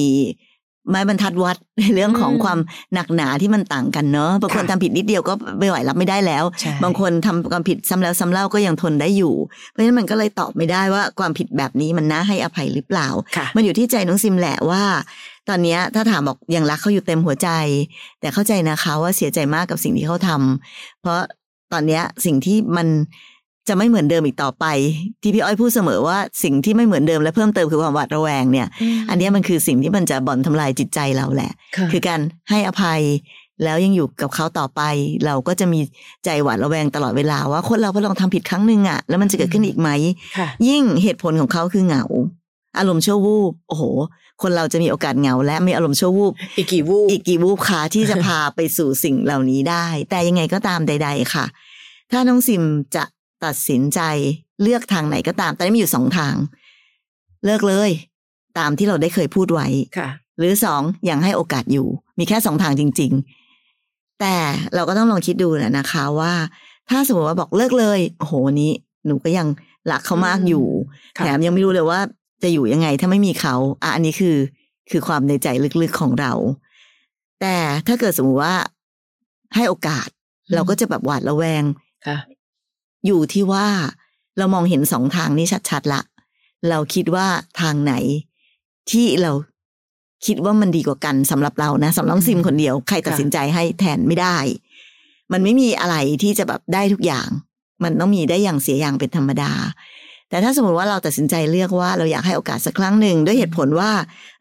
[0.89, 2.59] ไม้บรรทัดวัดในเรื่องของอืมความ
[2.93, 9.33] หนักหนาที่มันต่างกันเนอะบางคนค่ะทำผิดนิดเดียวก็ไม่ไหวรับไม่ได้แล้วใช่บางคนทำความผิดซ้ำแล้วซ้ำเล่าก็ยังทนได้อยู่
[9.69, 14.83] เพราะฉะนั้นมันก็เลยตอบไม่ได้ว่าความผิดแบบนี้มันน่าให้อภัยหรือเปล่าค่ะมันอยู่ที่ใจน้องซิมแหละว่า
[15.49, 17.49] ตอนเนี้ยถ้าถามบอกยังรักเขาอยู่เต็มหัวใจ
[18.19, 21.19] แต่เข้าใจนะคะว่าเสียใจมากกับสิ่งที่เขาทำเพราะ
[21.73, 22.87] ตอนเนี้ยสิ่งที่มัน
[23.67, 24.65] จะไม่เหมือนเดิมอีกต่อไป
[25.21, 28.67] ที่พี่อ้อยพูดเสมอว่าสิ่งที่ไม่เหมือนเดิมและเพิ่มเติมคือความหวาดระแวงเนี่ย
[29.09, 32.19] อันเนี้ยมันคือสิ่งที่มันจะบ่อนทำลายจิตใจเราแหละค่ะคือการ
[32.49, 33.01] ให้อภัย
[33.63, 34.81] แล้วยังอยู่กับเขาต่อไป
[35.25, 35.79] เราก็จะมี
[36.25, 39.89] ใจหวาดระแวงตลอดเวลาว่าคนเราพอลองทำผิดครั้งหนึ่งอะแล้วมันจะเกิดขึ้นอีกไหม
[40.37, 42.03] ค่ะยิ่งเหตุผลของเขาคือเหงา
[42.77, 43.83] อารมณ์ชั่ววูบโอ้โห
[44.41, 51.45] คนเราจะมีโอกาสเหงา และมีอารมณ์ชั่ววูบอีกกี่วูบอีกกี่วูบคะที่จะพาไปสู่สิ่งเหล่านี้ได้ แต่ยังไงก็ตามใด ๆ ค่ะ
[52.11, 52.63] ถ้าน้องซิม
[52.95, 53.03] จะ
[53.45, 54.01] ตัดสินใจ
[54.61, 56.35] เลือกทางไหนก็ตามแต่มีอยู่สองทาง
[57.45, 57.91] เลิกเลย
[58.57, 61.87] ตามที่เราได้เคยพูดไว้ค่ะ หรือสองยังให้โอกาสอยู่
[62.19, 63.11] มีแค่สองทางจริง
[63.67, 64.35] ๆ แต่
[64.75, 66.33] เราก็ต้องลองคิดดูนะนะคะว่า
[66.89, 68.71] ถ้าสมมติว่าบอกเลิกเลยโอ้โหวันนี้
[69.05, 69.47] หนูก็ยัง
[69.91, 70.65] รักเขามากอยู่
[71.17, 71.99] ค่ะแถมยังไม่รู้เลยว่า
[72.43, 74.37] จะอยู่ยังไงถ้าไม่มีเขาอะอันนี้คือ
[74.91, 75.47] คือความในใจ
[75.81, 76.33] ลึกๆของเรา
[77.41, 78.55] แต่ถ้าเกิดสมมติว่า
[79.55, 80.07] ให้โอกาส
[80.53, 81.63] เราก็จะแบบหวาดระแวง
[82.07, 82.17] ค่ะ
[83.05, 83.67] อยู่ที่ว่า
[84.37, 86.01] เรามองเห็นสองทางนี้ชัดๆละ
[86.69, 87.27] เราคิดว่า
[87.61, 87.93] ทางไหน
[88.91, 89.31] ที่เรา
[90.25, 94.37] คิดว่ามันดีกว่ากันสำหรับเรานะสำหรับน้องซิมคนเดียวใครตัดสินใจให้แทนไม่ได้
[95.31, 97.27] มันไม่มีอะไรที่จะแบบได้ทุกอย่าง
[97.83, 99.51] มันต้องมีได้อย่างเสียอย่างเป็นธรรมดา
[100.29, 103.91] แต่ถ้าสมมติว่าเราตัดสินใจเลือกว่าเราอยากให้โอกาสสักครั้งหนึ่งด้วยเหตุผลว่า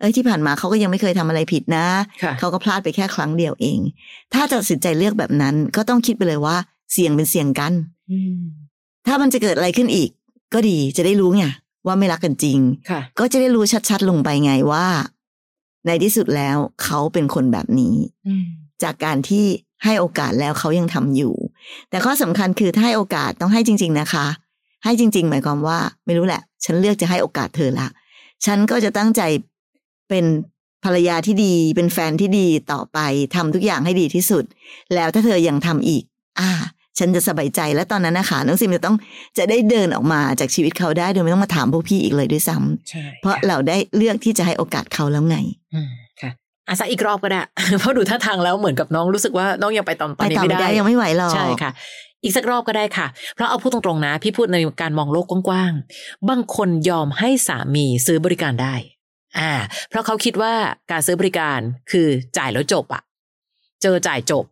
[0.01, 1.87] เอ้ยที่ผ่านมาเขาก็ยังไม่เคยทำอะไรผิดนะ
[2.23, 3.79] ค่ะเขาก็พลาดไปแค่ครั้งเดียวเอง
[4.35, 6.57] ถ้าจะตัดสินใจเลือกแบบนั้นก็ต้องคิดไปเลยว่า
[6.93, 7.96] เสี่ยงเป็นเสี่ยงกันอืม
[9.07, 10.11] ถ้ามันจะเกิดอะไรขึ้นอีก
[10.55, 11.45] ก็ดีจะได้รู้ไง
[11.87, 12.59] ว่าไม่รักกันจริง
[12.91, 14.87] ค่ะก็จะได้รู้ชัดๆ ลงไปไงว่า
[15.87, 17.95] ในที่สุดแล้วเขาเป็นคนแบบนี้
[18.27, 18.45] อืม
[18.83, 19.45] จากการที่
[19.85, 21.35] ให้โอกาสแล้วเขายังทำอยู่
[21.91, 24.27] แต่ข้อสำคัญคือถ้าให้โอกาสต้องให้จริง ๆนะคะ
[24.85, 27.89] ให้จริง ๆ หมายความว่า ไม่รู้แหละ ฉันเลือกจะให้โอกาสเธอละ
[28.45, 29.23] ฉันก็จะตั้งใจ
[30.09, 30.25] เป็น
[30.85, 32.99] ภรรยาที่ดีเป็นแฟนที่ดีต่อไป
[33.35, 34.45] ทำทุกอย่างให้ดีที่สุด
[34.95, 36.03] แล้วถ้าเธอยังทำอีก
[36.41, 36.51] อ่า
[36.99, 38.97] ฉันจะสบายใจและตอนนั้นนะคะน้องซิมจะต้อง
[39.39, 45.37] จะได้เดินออกมาจากชีวิตเขาได้ โดยไม่ต้องมาถามพวกพี่อีกเลยด้วยซ้ำใช่เพราะค่เราได้เลือกที่จะให้โอกาสเขาแล้วไง
[45.75, 45.89] อืม
[46.21, 46.31] ค่ะ
[46.69, 47.41] อะสักอีกรอบก็ได้
[47.81, 51.71] เพราะดูท่าทางแล้วเหมือนกับน้องรู้สึกว่าน้องยังไปตอนตไปอนนี้ต่อไม่ไม่ได้ได้ยังไม่ไหวหรอกใช่ค่ะ
[52.25, 58.75] อีกสักรอบก็ได้ค่ะ เพราะเอาพูดตรงๆนะ พี่พูดในการมองโลกกว้างๆบางคนยอมให้สามีซื้อบริการได้
[59.39, 59.53] อ่า
[59.91, 60.53] เพราะเขาคิดว่า
[60.91, 61.59] การซื้อบริการ
[61.91, 63.03] คือจ่ายแล้วจบอะ
[63.83, 64.45] เจอจ่ายจบ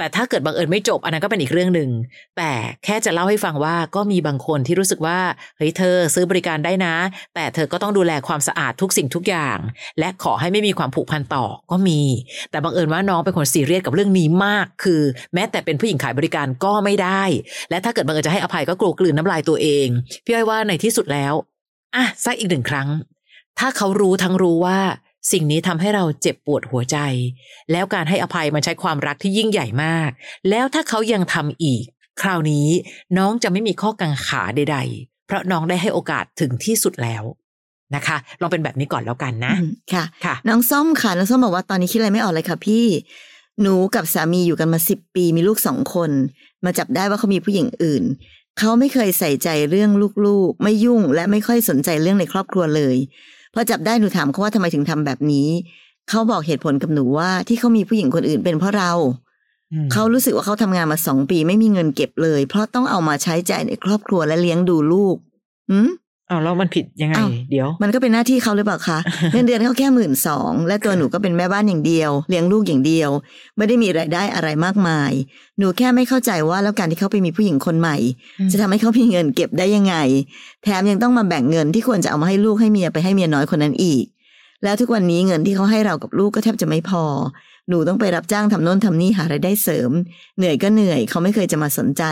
[0.00, 1.90] แต่ถ้าเกิดบังเอิญไม่จบ อันนั้นก็เป็นอีกเรื่องหนึ่ง
[2.36, 2.52] แต่
[2.84, 5.18] แค่จะเล่าให้ฟังว่าก็มีบางคนที่รู้สึกว่า
[5.56, 6.94] เฮ้ยเธอซื้อบริการได้นะ
[7.34, 9.58] แต่เธอก็ต้องดูแลความสะอาดทุกสิ่งทุกอย่าง
[9.98, 12.00] และขอให้ไม่มีความผูกพันต่อก็มี
[12.50, 15.02] แต่บังเอิญว่าน้องเป็นคนซีเรียสกับเรื่องนี้มาก คือ
[15.34, 17.22] แม้แต่เป็นผู้หญิงขายบริการก็ไม่ได้
[17.70, 19.86] และถ้าเกิดบังเอิญจะให้อภัยก็กลัวกลืนน้ำลายตัวเอง
[20.24, 21.34] พี่อ้อยว่าในที่สุดแล้ว
[21.94, 22.88] อะสักอีกหนึ่งครั้ง
[23.58, 24.78] ถ้าเขารู้ทั้งรู้ว่า
[25.32, 26.98] สิ่งนี้ทำให้เราเจ็บปวดหัวใจ
[27.72, 30.10] แล้วการให้อภัยมันใช้ความรักที่ยิ่งใหญ่มาก
[30.50, 31.84] แล้วถ้าเขายังทำอีก
[32.22, 32.68] คราวนี้
[33.18, 37.22] น้องจะไม่มีข้อกังขาใด ๆ เพราะน้องได้ให้โอกาสถึงที่สุดแล้ว
[37.94, 42.86] นะคะลองเป็นแบบนี้ก่อนแล้วกันนะอืมค่ะค่ะ น้องส้มค่ะน้องส้มบอกว่าตอนนี้คิดอะไรไม่ออกเลยค่ะ พี่
[43.62, 46.10] หนูกับสามีอยู่กันมาสิบปีมีลูกสองคน
[46.64, 48.04] มาจับได้ว่าเขามีผู้หญิงอื่น
[48.58, 49.90] เขาไม่เคยใส่ใจเรื่อง
[50.26, 52.96] ลูกๆ ไม่ยุ่งและไม่ค่อยสนใจเรื่องในครอบครัวเลย
[53.54, 55.48] พอจับได้หนูถามเขาว่าทำไมถึงทำแบบนี้
[56.08, 58.92] เขาบอกเหตุผลกับหนูว่าที่เขามีผู้หญิงคนอื่นเป็นเพราะเรา
[59.72, 65.16] อืมเขารู้สึกว่าเขาทำงานมาสองปีไม่มีเงินเก็บเลย เพราะต้องเอามาใช้จ่ายในครอบครัวและเลี้ยงดูลูก
[65.70, 65.88] หืม
[66.30, 68.98] อ้าวแล้วมันผิดยังไงอ้าวเดี๋ยว มันก็เป็นหน้าที่เขาหรือเปล่าคะ
[69.32, 73.10] เงินเดือนเขาแค่หมื่นสองและตัวหนูก็เป็นแม่บ้านอย่างเดียว เลี้ยงลูกอย่างเดียว
[73.56, 75.12] ไม่ได้มีรายได้อะไรมากมาย
[75.58, 77.96] หนูแค่ไม่เข้าใจว่าแล้วการที่เขาไปมีผู้หญิงคนใหม่
[78.38, 79.94] อืมจะทำให้เขามีเงินเก็บได้ยังไง
[80.62, 84.04] แถมยังต้องมาแบ่งเงินที่ควรจะเอามาให้ลูกให้เมียไปให้เมียน้อยคนนั้นอีก
[84.64, 87.04] แล้วทุกวันนี้เงินที่เขาให้เรากับลูกก็แทบจะไม่พอ
[87.68, 89.90] หนูต้องไปรับจ้างทำโน่นทำนี่หารายได้เสริม
[90.36, 92.04] เหนื่อยก็เหนื่อยเขาไม่เคยจะมาสนใจ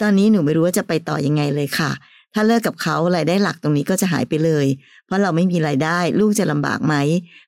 [0.00, 1.90] ตอนนี้หนูไม่รู้ว่าจะไปต่อยังไงเลยค่ะ
[2.34, 4.66] ถ้าเลิกกับเขารายได้หลักตรงนี้ก็จะหายไปเลย
[5.06, 6.94] เพราะเราไม่มีรายได้ลูกจะลำบากไหม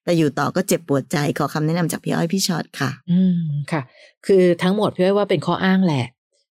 [0.05, 3.37] แต่อยู่ต่อก็เจ็บปวดใจขอคำแนะนำจากพี่อ้อยพี่ช็อตค่ะ อืม
[3.73, 3.83] ค่ะ
[4.27, 6.05] คือทั้งหมดพี่อ้อยว่าเป็นข้ออ้างแหละ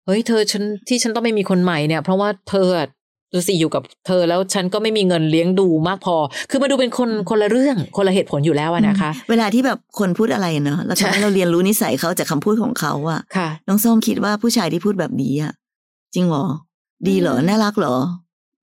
[0.06, 2.88] เฮ้ยเธอฉันที่ฉันต้องไม่มีคนใหม่เนี่ย เพราะว่าเธออะ
[3.34, 6.16] ดูสิอยู่กับเธอแล้วฉันก็ไม่มีเงินเลี้ยงดูมากพอ
[6.50, 15.52] คือมาดูเป็นคนคนละเรื่องคนละเหตุผลอยู่แล้วอะนะคะ เวลาที่แบบคนพูดอะไรเนาะแล้วทำให้ใช่เราเรียนรู้นิสัยเขาจากคำพูดของเขาอะค่ะ น้องส้มคิดว่าผู้ชายที่พูดแบบนี้อะ
[16.14, 16.46] จริงเหรอ
[17.10, 17.96] ดีเหรออืมน่ารักเหรอ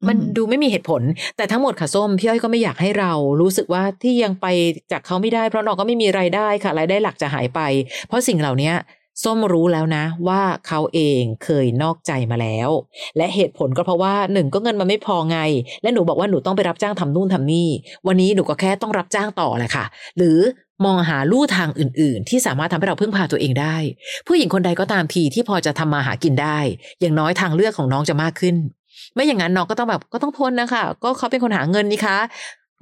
[0.09, 1.02] มันอืดูไม่มีเหตุผล
[1.37, 4.46] แต่ทั้งหมดค่ะส้มพี่อ้อยก็ไม่อยากให้เรารู้สึกว่าที่ยังไป
[4.92, 7.61] จากเขาไม่ได้เพราะน้องก็ไม่มีรายได้ค่ะรายได้หลักจะหายไป
[8.09, 8.72] เพราะสิ่งเหล่านี้
[9.24, 12.68] ส้มรู้แล้วนะว่าเขาเองเคยนอกใจมาแล้ว
[13.16, 15.38] และเหตุผลก็เพราะว่าหนึ่งก็เงินมันไม่พอไง
[15.83, 17.68] และหนูบอกว่าหนูต้องไปรับจ้างทำนู่นทำนี่
[18.07, 19.85] วันนี้หนูก็แค่ต้องรับจ้างต่อแหละค่ะ
[20.16, 20.38] หรือ
[20.85, 23.76] มองหาลู่ทางอื่น ๆ ที่สามารถทำให้เราพึ่งพาตัวเองได้
[24.26, 26.58] ผู้หญิงคนใดก็ตามทีที่พอจะทำมาหากินได้
[27.00, 28.56] อย่างน้อยทางเลือกของน้องจะมากขึ้น
[29.14, 32.16] ไม่อย่างนั้นน้องก็ต้องแบบก็ต้องทนนะคะ ก็เขาเป็นคนหาเงินนี่คะ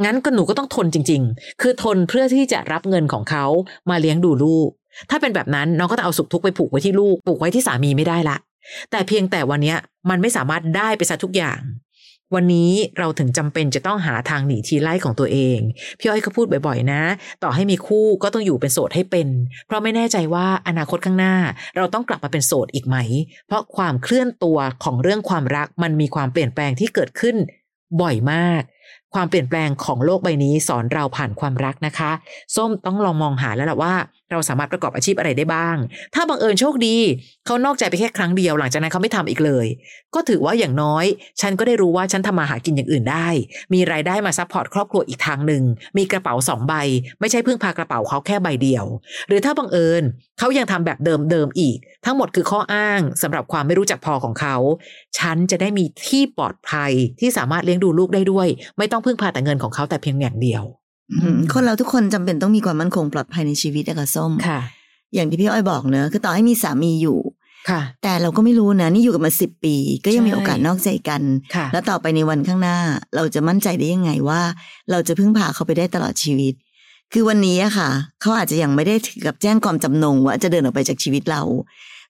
[0.05, 3.45] งั้นก็หนูก็ต้องทนจริง ๆ คือทนเพื่อที่จะรับเงินของเขา
[3.91, 4.69] มาเลี้ยงดูลูก
[5.11, 8.37] ถ้าเป็นแบบนั้นน้องก็ต้องเอาสุขทุกข์ไปผูกไว้ที่ลูก ผูกไว้ที่สามีไม่ได้ละ
[8.91, 9.75] แต่เพียงแต่วันนี้
[10.11, 11.61] มันไม่สามารถได้ไปซะทุกอย่าง
[12.35, 15.59] วันนี้เราถึงจำเป็นจะต้องหาทางหนีทีไล่ของตัวเอง
[15.99, 17.03] พี่อ้อยก็พูดบ่อยๆ นะ
[17.43, 19.29] ต่อให้มีคู่ก็ต้องอยู่เป็นโสดให้เป็น
[19.67, 21.35] เพราะไม่แน่ใจว่าอนาคตข้างหน้า
[21.77, 22.97] เราต้องกลับมาเป็นโสดอีกไหม
[23.47, 27.37] เพราะความเคลื่อนตัวของเรื่องความรักมันมีความเปลี่ยนแปลงที่เกิดขึ้น
[28.03, 28.63] บ่อยมาก
[29.15, 32.11] ความเปลี่ยนแปลงของโลกใบนี้สอนเราผ่านความรักนะคะ
[32.57, 33.95] ส้มต้องลองมองหาแล้วล่ะว่า
[34.31, 35.77] เราสามารถประกอบอาชีพอะไรได้บ้าง
[36.15, 36.97] ถ้าบังเอิญโชคดี
[37.47, 39.67] เขานอกใจไปแค่ครั้งเดียวหลังจากนั้นเขาไม่ทำอีกเลย
[40.15, 41.05] ก็ถือว่าอย่างน้อย
[41.41, 43.29] ฉันก็ได้รู้ว่าฉันทำมาหากินอย่างอื่นได้
[43.75, 45.63] มีรายได้มา support ครอบครัวอีกทางหนึ่ง
[45.97, 46.75] มีกระเป๋าสองใบ
[47.21, 48.85] ไม่ใช่พึ่งพากระเป๋าเขาแค่ใบเดียว
[49.29, 50.03] หรือถ้าบังเอิญ
[50.39, 54.57] เขายังทำแบบเดิมๆอีก ทั้งหมดคือข้ออ้างสำหรับความไม่รู้จักพอของเขา
[55.19, 60.63] ฉันจะได้มีที่ปลอดภัยที่สามารถเลี้ยงดูลูกได้ด้วยไม่ต้องพึ่งพาแต่เงินของเขาแต่เพียงอย่างเดียว
[61.13, 64.61] อืมคนเราทุกคนจำเป็นต้องมีความมั่นคงปลอดภัยในชีวิตอะค่ะส้มค่ะ
[65.15, 67.19] อย่างที่พี่อ้อยบอกเนอะคือต่อให้มีสามีอยู่
[67.71, 71.23] ค่ะ แต่เราก็ไม่รู้นะ นี่อยู่กันมาสิบปี ก็ยังใช่มีโอกาสนอกใจกัน
[71.55, 72.79] ค่ะแล้วต่อไปในวันข้างหน้า
[73.17, 74.41] เราจะมั่นใจได้ยังไงว่า
[74.91, 76.55] เราจะพึ่งพาเขาไปได้ตลอดชีวิต
[77.13, 81.43] คือวันนี้อะค่ะ เขาอาจจะยังไม่ได้ถึงกับแจ้งความจำนงว่าจะเดินออกไปจากชีวิตเรา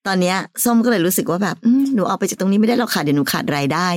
[0.06, 1.56] ตอนเนี้ยส้มก็เลยรู้สึกว่าแบบ
[1.94, 3.88] หนูออกไปจากตรงนี้ไม่ได้หรอกค่ะเดี๋ยวหนูขาดรายได้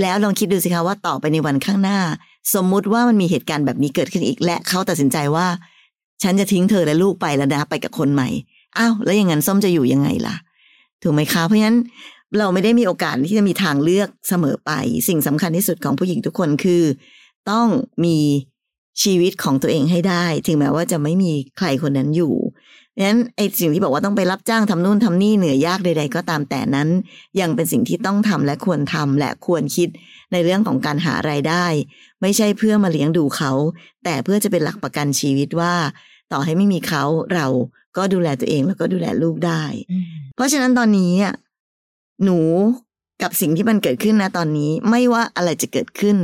[0.00, 1.98] แล้วลองคิดดูสิคะว่าต่อไปในวันข้างหน้า
[2.54, 5.46] สมมุติว่ามันมีเหตุการณ์แบบนี้เกิดขึ้นอีก และเขาตัดสินใจว่า
[6.22, 8.28] ฉันจะทิ้งเธอและลูกไปแล้วนะไปกับคนใหม่
[8.78, 10.36] อ้าวแล้วอย่างนั้นส้มจะอยู่ยังไงล่ะ
[11.02, 11.78] ถูกไหมคะเพราะฉะนั้น
[12.38, 14.70] เราไม่ได้มีโอกาสที่จะมีทางเลือกเสมอไป
[15.08, 16.82] สิ่งสำคัญที่สุดของผู้หญิงทุกคนคือ
[17.50, 17.68] ต้อง
[18.04, 18.18] มี
[19.02, 22.34] ชีวิตของตัวเองให้ได้ ถึงแม้ว่าจะไม่มีใครคนนั้นอยู่
[22.96, 26.88] เพราะฉะนั้นไอ้สิ่งที่บอกว่าต้องไปรับจ้างทำนู่นทำนี่เหนื่อยยากใด ๆ ก็ตามแต่นั้น
[27.40, 29.88] ยังเป็นสิ่งที่ต้องทำและควรทำและควรคิด
[30.32, 31.64] ในเรื่องของการหารายได้
[32.20, 33.52] ไม่ใช่เพื่อมาเลี้ยงดูเขา
[34.04, 35.74] แต่เพื่อจะเป็นหลักประกันชีวิตว่า
[36.32, 37.04] ต่อให้ไม่มีเขา
[37.34, 37.46] เรา
[37.96, 39.62] ก็ดูแลตัวเองแล้วก็ดูแลลูกได้
[40.34, 41.34] เพราะฉะนั้นตอนนี้อะ
[42.24, 42.38] หนู
[43.22, 46.16] กับสิ่งที่มันเกิดขึ้นนะตอนนี้ไม่ว่าอะไรจะเกิดขึ้น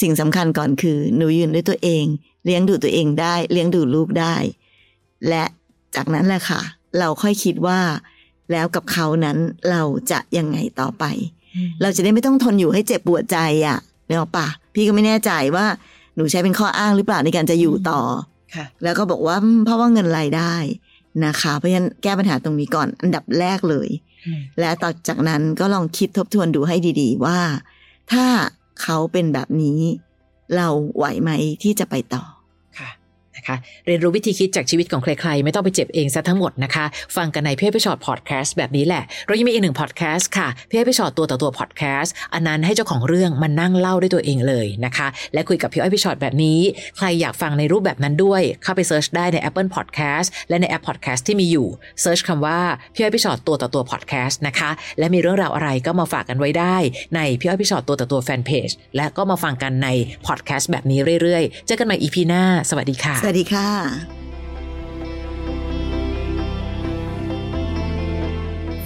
[0.00, 2.04] สิ่งสำคัญก่อนคือ หนูยืนด้วยตัวเอง
[2.44, 4.34] เลี้ยงดูตัวเองได้ เลี้ยงดูลูกได้
[5.28, 5.44] และ
[5.96, 6.60] จากนั้นแหละค่ะ
[6.98, 7.80] เราค่อยคิดว่า
[8.52, 9.38] แล้วกับเขานั้น
[9.70, 11.04] เราจะยังไงต่อไป
[11.82, 15.66] เราจะได้ไม่ต้องทนอยู่ให้เจ็บปวดใจอะเนี่ยหรอกปะพี่ก็ไม่แน่ใจว่า
[16.16, 18.00] หนูใช้เป็นข้ออ้างหรือเปล่าในการจะอยู่ต่อ
[18.54, 20.54] ค่ะแล้วก็บอกว่าอืมเพราะว่าเงินรายได้
[21.26, 23.88] นะคะ เพราะฉะนั้นแก้ปัญหาตรงนี้ก่อนอันดับแรกเลย
[24.60, 27.38] และต่อจากนั้นก็ลองคิดทบทวนดูให้ดี ๆ ว่า
[28.12, 28.26] ถ้า
[28.82, 29.80] เขาเป็นแบบนี้
[30.56, 31.30] เราไหวไหม
[31.62, 32.31] ที่จะไปต่อค่ะ
[33.42, 36.84] นะคะ เรียนรู้วิธีคิดจากชีวิตของใครๆ ไม่ต้องไปเจ็บเองซะทั้งหมดนะคะ
[37.16, 46.58] ฟังกันในพี่อ้อยพี่ฉอดพอดแคสต์แบบนี้แหละ เรายังมีอีกหนึ่งพอดแคสต์ค่ะพี่อ้อยพี่ฉอดตัวต่อตัวพอดแคสต์อันนั้นให้เจ้าของเรื่องมันนั่งเล่าด้วยตัวเองเลยนะคะ และคุยกับพี่อ้อยพี่ฉอดแบบนี้
[46.96, 51.66] ใครอยากฟังในรูปแบบนั้นด้วย เข้าไป search ได้ใน Apple Podcast และในแอป Podcast ที่มีอยู่
[52.00, 52.60] search คำว่า
[52.94, 56.76] พี่อ้อยพี่ฉอดตัวต่อตัวพอดแคสต์นะคะ และมีเรื่องราวอะไรก็มาฝากกันไว้ได้
[57.16, 59.88] ในพี่อ้อยพี่ฉอดตัวต่อตัวแฟนเพจและก็มาฟังกันใน
[60.26, 63.70] พอดแคสต์แบบนี้เรื่อยๆ เจอกันใหม่ EP หน้า สวัสดีค่ะวัสดีค่ะ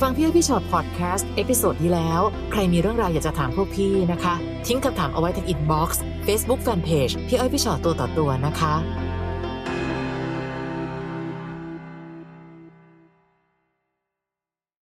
[0.01, 2.21] ฟังพี่อ้อยพี่ฉอดพอดแคสต์ episode ที่แล้ว
[2.53, 4.35] ใครมีเรื่องราวอยากจะถามพวกพี่นะคะ
[4.67, 8.75] ทิ้งคำถามเอาไว้ที่ inbox เฟซบุ๊กแฟนเพจพี่อ้อยพี่ฉอดตัวต่อตัวนะคะ